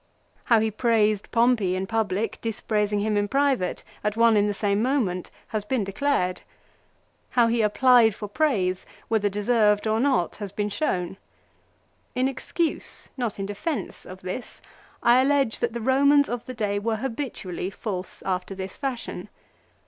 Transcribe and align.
How 0.45 0.59
he 0.59 0.71
praised 0.71 1.29
Pompey 1.29 1.75
in 1.75 1.85
public, 1.85 2.39
dispraising 2.41 3.01
him 3.01 3.15
in 3.15 3.27
private, 3.27 3.83
at 4.03 4.17
one 4.17 4.35
and 4.35 4.49
the 4.49 4.53
same 4.55 4.81
moment, 4.81 5.29
has 5.49 5.63
been 5.63 5.83
declared. 5.83 6.41
How 7.29 7.45
he 7.45 7.61
applied 7.61 8.15
for 8.15 8.27
praise, 8.27 8.87
whether 9.09 9.29
deserved 9.29 9.85
or 9.85 9.99
not, 9.99 10.37
has 10.37 10.51
been 10.51 10.69
shown. 10.69 11.17
In 12.15 12.27
excuse, 12.27 13.09
not 13.15 13.37
in 13.37 13.45
defence, 13.45 14.03
of 14.03 14.21
this 14.21 14.59
I 15.03 15.21
allege 15.21 15.59
that 15.59 15.73
the 15.73 15.79
Eomans 15.79 16.27
of 16.29 16.45
the 16.47 16.55
day 16.55 16.79
were 16.79 16.95
habitually 16.95 17.69
false 17.69 18.23
after 18.23 18.55
this 18.55 18.75
fashion. 18.75 19.29